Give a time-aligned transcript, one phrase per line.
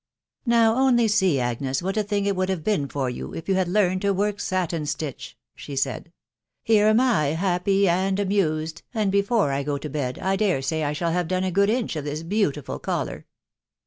[0.47, 3.53] "Now, only see, Agnes, what a thing it would have been for you, if you
[3.53, 6.11] had learned to work satin stitch!" she said."
[6.63, 10.83] Here am I, happy and amused, and before I go to bed I dare say
[10.83, 13.27] I shall have done a good inch of this beautiful collar.